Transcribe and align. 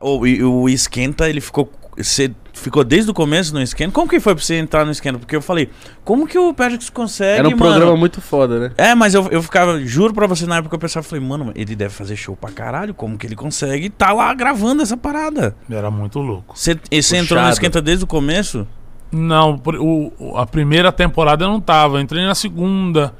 O, 0.00 0.18
o 0.62 0.68
esquenta, 0.68 1.28
ele 1.28 1.40
ficou. 1.40 1.70
Você 1.96 2.30
ficou 2.52 2.84
desde 2.84 3.10
o 3.10 3.14
começo 3.14 3.54
no 3.54 3.62
esquenta? 3.62 3.90
Como 3.92 4.06
que 4.06 4.20
foi 4.20 4.34
pra 4.34 4.44
você 4.44 4.56
entrar 4.56 4.84
no 4.84 4.92
esquenta? 4.92 5.18
Porque 5.18 5.34
eu 5.34 5.40
falei, 5.40 5.70
como 6.04 6.26
que 6.26 6.38
o 6.38 6.52
Pérez 6.52 6.90
consegue. 6.90 7.38
Era 7.38 7.48
um 7.48 7.52
mano? 7.52 7.62
programa 7.62 7.96
muito 7.96 8.20
foda, 8.20 8.60
né? 8.60 8.72
É, 8.76 8.94
mas 8.94 9.14
eu, 9.14 9.26
eu 9.30 9.42
ficava, 9.42 9.80
juro 9.80 10.12
pra 10.12 10.26
você, 10.26 10.44
na 10.44 10.56
época 10.58 10.74
eu 10.74 10.78
pensava, 10.78 11.02
falei, 11.02 11.24
mano, 11.26 11.50
ele 11.54 11.74
deve 11.74 11.94
fazer 11.94 12.14
show 12.14 12.36
pra 12.36 12.50
caralho, 12.50 12.92
como 12.92 13.16
que 13.16 13.26
ele 13.26 13.34
consegue 13.34 13.88
tá 13.88 14.12
lá 14.12 14.34
gravando 14.34 14.82
essa 14.82 14.98
parada? 14.98 15.56
Era 15.70 15.90
muito 15.90 16.18
louco. 16.18 16.58
Você, 16.58 16.78
e 16.90 17.02
você 17.02 17.16
entrou 17.16 17.40
no 17.42 17.48
esquenta 17.48 17.80
desde 17.80 18.04
o 18.04 18.06
começo? 18.06 18.68
Não, 19.10 19.58
o, 19.64 20.12
o- 20.18 20.36
a 20.36 20.44
primeira 20.44 20.92
temporada 20.92 21.46
eu 21.46 21.48
não 21.48 21.60
tava. 21.60 21.96
Eu 21.96 22.00
entrei 22.02 22.22
na 22.26 22.34
segunda. 22.34 23.14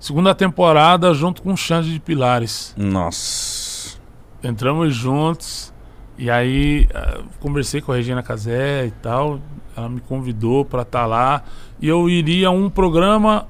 Segunda 0.00 0.34
temporada 0.34 1.14
junto 1.14 1.40
com 1.40 1.52
o 1.52 1.56
Xande 1.56 1.92
de 1.92 2.00
Pilares. 2.00 2.74
Nossa. 2.76 3.96
Entramos 4.42 4.92
juntos. 4.96 5.72
E 6.18 6.30
aí 6.30 6.88
eh, 6.94 7.20
conversei 7.40 7.80
com 7.80 7.92
a 7.92 7.96
Regina 7.96 8.22
Casé 8.22 8.86
e 8.86 8.90
tal. 8.90 9.40
Ela 9.76 9.88
me 9.88 10.00
convidou 10.00 10.64
pra 10.64 10.82
estar 10.82 11.04
lá. 11.06 11.42
E 11.80 11.86
eu 11.88 12.08
iria 12.08 12.48
a 12.48 12.50
um 12.50 12.70
programa 12.70 13.46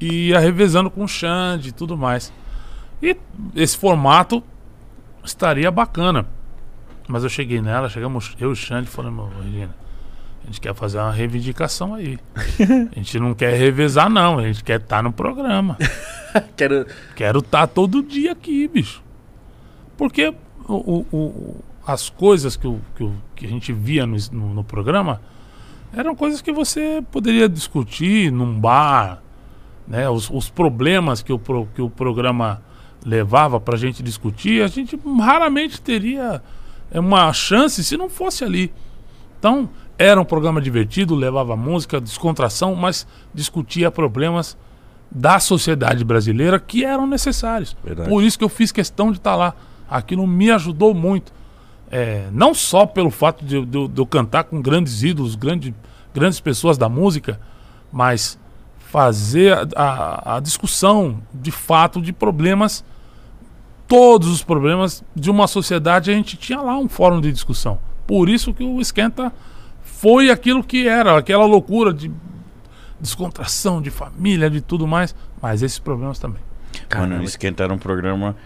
e 0.00 0.28
ia 0.28 0.38
revezando 0.38 0.90
com 0.90 1.04
o 1.04 1.08
Xande 1.08 1.68
e 1.68 1.72
tudo 1.72 1.96
mais. 1.96 2.32
E 3.02 3.16
esse 3.54 3.76
formato 3.76 4.42
estaria 5.22 5.70
bacana. 5.70 6.26
Mas 7.08 7.22
eu 7.22 7.28
cheguei 7.28 7.60
nela, 7.60 7.88
chegamos 7.88 8.34
eu 8.40 8.48
e 8.48 8.52
o 8.52 8.56
Xande 8.56 8.88
e 8.88 8.90
falamos, 8.90 9.28
Regina, 9.44 9.74
a 10.42 10.46
gente 10.46 10.60
quer 10.60 10.74
fazer 10.74 10.98
uma 10.98 11.12
reivindicação 11.12 11.94
aí. 11.94 12.18
A 12.92 12.94
gente 12.96 13.18
não 13.20 13.34
quer 13.34 13.52
revezar, 13.58 14.08
não. 14.08 14.38
A 14.38 14.42
gente 14.46 14.64
quer 14.64 14.80
estar 14.80 15.02
no 15.02 15.12
programa. 15.12 15.76
Quero... 16.56 16.86
Quero 17.14 17.38
estar 17.40 17.66
todo 17.66 18.02
dia 18.02 18.32
aqui, 18.32 18.66
bicho. 18.68 19.02
Porque 19.96 20.32
o, 20.68 20.74
o- 20.74 21.06
o- 21.16 21.64
as 21.86 22.10
coisas 22.10 22.56
que, 22.56 22.66
o- 22.66 22.80
que, 22.96 23.04
o- 23.04 23.14
que 23.34 23.46
a 23.46 23.48
gente 23.48 23.72
via 23.72 24.04
no, 24.06 24.16
no- 24.32 24.54
no 24.54 24.64
programa 24.64 25.20
eram 25.94 26.14
coisas 26.16 26.42
que 26.42 26.52
você 26.52 27.02
poderia 27.12 27.48
discutir 27.48 28.30
num 28.32 28.58
bar, 28.58 29.22
né? 29.86 30.08
Os, 30.10 30.28
os 30.30 30.50
problemas 30.50 31.22
que 31.22 31.32
o, 31.32 31.38
que 31.74 31.80
o 31.80 31.88
programa 31.88 32.60
levava 33.04 33.60
pra 33.60 33.76
gente 33.76 34.02
discutir, 34.02 34.62
a 34.62 34.66
gente 34.66 34.98
raramente 35.20 35.80
teria 35.80 36.42
é, 36.90 36.98
uma 36.98 37.32
chance 37.32 37.82
se 37.84 37.96
não 37.96 38.08
fosse 38.10 38.42
ali. 38.44 38.72
Então, 39.38 39.68
era 39.96 40.20
um 40.20 40.24
programa 40.24 40.60
divertido, 40.60 41.14
levava 41.14 41.56
música, 41.56 42.00
descontração, 42.00 42.74
mas 42.74 43.06
discutia 43.32 43.90
problemas 43.90 44.58
da 45.10 45.38
sociedade 45.38 46.04
brasileira 46.04 46.58
que 46.58 46.84
eram 46.84 47.06
necessários. 47.06 47.76
Verdade. 47.84 48.08
Por 48.08 48.24
isso 48.24 48.36
que 48.36 48.44
eu 48.44 48.48
fiz 48.48 48.72
questão 48.72 49.12
de 49.12 49.18
estar 49.18 49.36
lá. 49.36 49.54
Aquilo 49.88 50.26
me 50.26 50.50
ajudou 50.50 50.92
muito. 50.92 51.32
É, 51.90 52.28
não 52.32 52.52
só 52.52 52.84
pelo 52.86 53.10
fato 53.10 53.44
de, 53.44 53.56
eu- 53.56 53.64
de 53.64 53.88
de 53.88 54.00
eu 54.00 54.06
cantar 54.06 54.44
com 54.44 54.60
grandes 54.60 55.02
ídolos, 55.02 55.34
grande, 55.36 55.74
grandes 56.14 56.40
pessoas 56.40 56.76
da 56.76 56.88
música, 56.88 57.38
mas 57.92 58.38
fazer 58.78 59.52
a, 59.76 59.82
a- 59.82 60.36
a 60.36 60.40
discussão 60.40 61.20
de 61.32 61.50
fato 61.50 62.00
de 62.02 62.12
problemas, 62.12 62.84
todos 63.86 64.28
os 64.28 64.42
problemas 64.42 65.04
de 65.14 65.30
uma 65.30 65.46
sociedade, 65.46 66.10
a 66.10 66.14
gente 66.14 66.36
tinha 66.36 66.60
lá 66.60 66.76
um 66.78 66.88
fórum 66.88 67.20
de 67.20 67.30
discussão. 67.32 67.78
Por 68.06 68.28
isso 68.28 68.52
que 68.52 68.64
o 68.64 68.80
Esquenta 68.80 69.32
foi 69.82 70.30
aquilo 70.30 70.62
que 70.64 70.86
era, 70.88 71.16
aquela 71.16 71.44
loucura 71.44 71.92
de 71.92 72.10
descontração, 73.00 73.80
de 73.80 73.90
família, 73.90 74.48
de 74.50 74.60
tudo 74.60 74.86
mais, 74.86 75.14
mas 75.40 75.62
esses 75.62 75.78
problemas 75.78 76.18
também. 76.18 76.42
Mano, 77.10 77.22
o 77.22 77.24
esquenta 77.24 77.62
era 77.64 77.72
um 77.72 77.78
programa. 77.78 78.36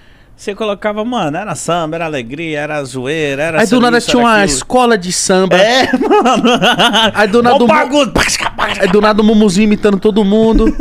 Você 0.41 0.55
colocava, 0.55 1.05
mano, 1.05 1.37
era 1.37 1.55
samba, 1.55 1.97
era 1.97 2.07
alegria, 2.07 2.61
era 2.61 2.83
zoeira, 2.83 3.43
era 3.43 3.61
Aí 3.61 3.67
do 3.67 3.79
nada 3.79 4.01
tinha 4.01 4.19
uma 4.19 4.37
aquilo. 4.37 4.47
escola 4.47 4.97
de 4.97 5.13
samba. 5.13 5.55
É, 5.55 5.93
mano. 5.93 6.51
Aí 7.13 7.29
do 7.29 7.43
nada 7.43 7.59
Mó 7.59 7.65
o 7.67 7.69
Mu-. 7.69 8.13
Aí 8.81 8.89
do 8.89 9.03
nada 9.03 9.21
o 9.21 9.25
Mumuzinho 9.25 9.65
imitando 9.65 9.99
todo 10.01 10.25
mundo. 10.25 10.75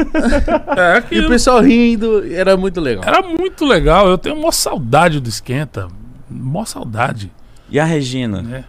É 0.77 0.93
e 0.95 0.97
aquilo. 0.97 1.25
o 1.25 1.29
pessoal 1.29 1.59
rindo. 1.59 2.25
Era 2.33 2.55
muito 2.55 2.79
legal. 2.79 3.03
Era 3.05 3.21
muito 3.21 3.65
legal. 3.65 4.07
Eu 4.07 4.17
tenho 4.17 4.37
maior 4.37 4.53
saudade 4.53 5.19
do 5.19 5.27
Esquenta. 5.27 5.89
Maior 6.29 6.65
saudade, 6.65 7.29
E 7.69 7.77
a 7.81 7.83
Regina? 7.83 8.41
né? 8.41 8.63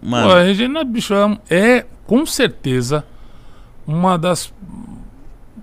Mano, 0.00 0.28
Pô, 0.28 0.34
a 0.36 0.42
Regina 0.42 0.84
Bicho 0.84 1.12
é, 1.50 1.86
com 2.06 2.24
certeza, 2.24 3.04
uma 3.84 4.16
das 4.16 4.52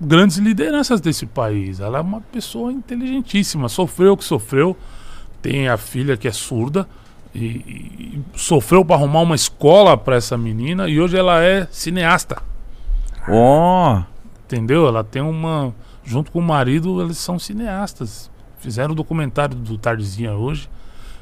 grandes 0.02 0.38
lideranças 0.38 1.00
desse 1.00 1.28
país. 1.28 1.80
Ela 1.80 2.00
é 2.00 2.02
uma 2.02 2.22
pessoa 2.22 2.72
inteligentíssima. 2.72 3.70
Sofreu 3.70 4.14
o 4.14 4.18
que 4.18 4.26
sofreu. 4.26 4.76
Tem 5.42 5.70
a 5.70 5.78
filha 5.78 6.18
que 6.18 6.28
é 6.28 6.32
surda. 6.32 6.88
E, 7.34 7.46
e 7.46 8.24
sofreu 8.36 8.84
para 8.84 8.96
arrumar 8.96 9.22
uma 9.22 9.36
escola 9.36 9.96
para 9.96 10.16
essa 10.16 10.38
menina. 10.38 10.90
E 10.90 11.00
hoje 11.00 11.18
ela 11.18 11.42
é 11.44 11.68
cineasta. 11.72 12.42
ó. 13.30 14.02
Entendeu? 14.46 14.88
Ela 14.88 15.04
tem 15.04 15.22
uma. 15.22 15.74
Junto 16.04 16.32
com 16.32 16.40
o 16.40 16.44
marido, 16.44 17.00
eles 17.02 17.18
são 17.18 17.38
cineastas. 17.38 18.30
Fizeram 18.58 18.92
o 18.92 18.96
documentário 18.96 19.56
do 19.56 19.78
Tardezinha 19.78 20.34
hoje, 20.34 20.70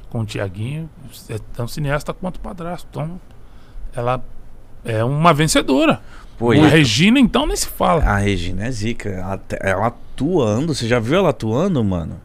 com 0.10 0.22
o 0.22 0.26
Tiaguinho. 0.26 0.90
É 1.28 1.38
tão 1.54 1.68
cineasta 1.68 2.14
quanto 2.14 2.38
o 2.38 2.40
padrasto. 2.40 2.88
Então, 2.90 3.20
ela 3.94 4.24
é 4.84 5.04
uma 5.04 5.34
vencedora. 5.34 6.02
Pô, 6.40 6.52
a 6.54 6.68
Regina, 6.68 7.20
então, 7.20 7.46
nem 7.46 7.56
se 7.56 7.68
fala. 7.68 8.02
a 8.02 8.18
Regina 8.18 8.66
é 8.66 8.72
zica. 8.72 9.10
Ela, 9.10 9.42
ela 9.60 9.88
atuando, 9.88 10.74
você 10.74 10.88
já 10.88 10.98
viu 10.98 11.18
ela 11.20 11.30
atuando, 11.30 11.84
mano? 11.84 12.16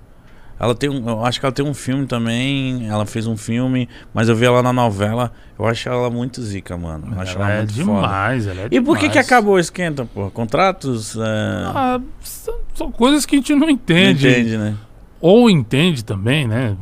Ela 0.59 0.73
tem 0.73 0.89
um, 0.89 1.09
eu 1.09 1.25
acho 1.25 1.41
que 1.41 1.45
ela 1.47 1.53
tem 1.53 1.67
um 1.67 1.75
filme 1.75 2.07
também. 2.07 2.89
Ela 2.89 3.05
fez 3.05 3.27
um 3.27 3.37
filme, 3.37 3.89
mas 4.15 4.29
eu 4.29 4.37
vi 4.37 4.45
ela 4.47 4.63
na 4.63 4.73
novela. 4.73 5.33
Eu 5.59 5.67
acho 5.67 5.89
ela 5.89 6.09
muito 6.11 6.41
zica, 6.41 6.77
mano. 6.77 7.13
Eu 7.13 7.21
acho 7.21 7.37
ela 7.37 7.45
ela, 7.47 7.55
é 7.55 7.59
muito 7.59 7.75
foda. 7.75 7.85
demais. 7.85 8.47
Ela 8.47 8.61
é 8.63 8.69
E 8.71 8.81
por 8.81 8.97
que 8.97 9.09
que 9.09 9.19
acabou 9.19 9.55
o 9.55 9.59
esquenta, 9.59 10.05
pô? 10.05 10.31
Contratos? 10.31 11.17
É... 11.17 11.21
Ah, 11.67 12.01
são, 12.21 12.55
são 12.73 12.93
coisas 12.93 13.27
que 13.27 13.35
a 13.35 13.39
gente 13.39 13.53
não 13.53 13.61
não 13.61 13.71
entende. 13.71 14.29
entende, 14.29 14.57
né? 14.57 14.77
Ou 15.21 15.51
entende 15.51 16.05
também, 16.05 16.47
né? 16.47 16.77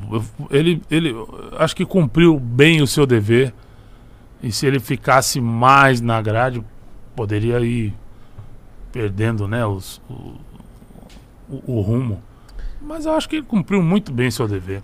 Ele, 0.50 0.82
ele 0.90 1.14
acho 1.58 1.74
que 1.74 1.86
cumpriu 1.86 2.38
bem 2.38 2.82
o 2.82 2.86
seu 2.86 3.06
dever. 3.06 3.54
E 4.42 4.52
se 4.52 4.66
ele 4.66 4.80
ficasse 4.80 5.40
mais 5.40 6.00
na 6.00 6.20
grade, 6.20 6.62
poderia 7.14 7.60
ir 7.60 7.94
perdendo 8.90 9.48
né, 9.48 9.64
os, 9.64 10.00
o, 10.08 10.34
o, 11.48 11.78
o 11.78 11.80
rumo. 11.80 12.22
Mas 12.80 13.06
eu 13.06 13.12
acho 13.12 13.28
que 13.28 13.36
ele 13.36 13.46
cumpriu 13.46 13.82
muito 13.82 14.12
bem 14.12 14.30
seu 14.30 14.48
dever. 14.48 14.82